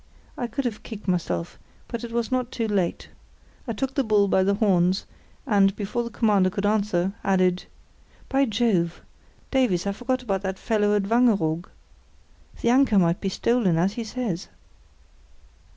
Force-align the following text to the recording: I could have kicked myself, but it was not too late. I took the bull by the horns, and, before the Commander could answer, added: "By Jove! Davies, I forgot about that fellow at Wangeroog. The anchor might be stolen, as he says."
I 0.35 0.47
could 0.47 0.65
have 0.65 0.81
kicked 0.81 1.07
myself, 1.07 1.59
but 1.87 2.03
it 2.03 2.11
was 2.11 2.31
not 2.31 2.51
too 2.51 2.67
late. 2.67 3.09
I 3.67 3.73
took 3.73 3.93
the 3.93 4.03
bull 4.03 4.27
by 4.27 4.41
the 4.41 4.55
horns, 4.55 5.05
and, 5.45 5.75
before 5.75 6.01
the 6.01 6.09
Commander 6.09 6.49
could 6.49 6.65
answer, 6.65 7.13
added: 7.23 7.65
"By 8.27 8.45
Jove! 8.45 9.01
Davies, 9.51 9.85
I 9.85 9.91
forgot 9.91 10.23
about 10.23 10.41
that 10.41 10.57
fellow 10.57 10.95
at 10.95 11.03
Wangeroog. 11.03 11.69
The 12.61 12.69
anchor 12.71 12.97
might 12.97 13.21
be 13.21 13.29
stolen, 13.29 13.77
as 13.77 13.93
he 13.93 14.03
says." 14.03 14.47